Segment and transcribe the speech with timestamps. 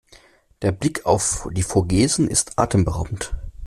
[0.63, 3.35] Der Blick auf die Vogesen ist atemberaubend.